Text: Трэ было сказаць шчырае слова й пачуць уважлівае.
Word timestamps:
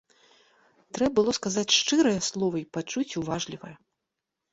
Трэ 0.97 1.05
было 1.19 1.31
сказаць 1.37 1.75
шчырае 1.79 2.13
слова 2.29 2.55
й 2.63 2.65
пачуць 2.79 3.17
уважлівае. 3.23 3.75